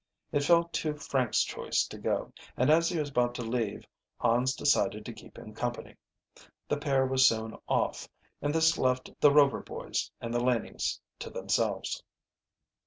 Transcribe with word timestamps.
It 0.31 0.39
fell 0.43 0.63
to 0.63 0.95
Frank's 0.95 1.43
choice 1.43 1.85
to 1.85 1.97
go, 1.99 2.33
and 2.57 2.71
as 2.71 2.89
he 2.89 2.97
was 2.97 3.09
about 3.11 3.35
to 3.35 3.43
leave 3.43 3.85
Hans 4.17 4.55
decided 4.55 5.05
to 5.05 5.13
keep 5.13 5.37
him 5.37 5.53
company. 5.53 5.95
The 6.67 6.77
pair 6.77 7.05
was 7.05 7.27
soon 7.29 7.55
off, 7.67 8.09
and 8.41 8.51
this 8.51 8.79
left 8.79 9.11
the 9.19 9.31
Rover 9.31 9.59
boys 9.61 10.09
and 10.19 10.33
the 10.33 10.43
Lanings 10.43 10.99
to 11.19 11.29
themselves. 11.29 12.01